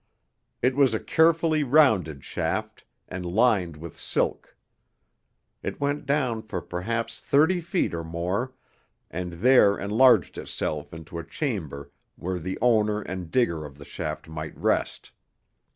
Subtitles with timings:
[0.63, 4.55] It was a carefully rounded shaft, and lined with silk.
[5.61, 8.55] It went down for perhaps thirty feet or more,
[9.11, 14.27] and there enlarged itself into a chamber where the owner and digger of the shaft
[14.27, 15.11] might rest.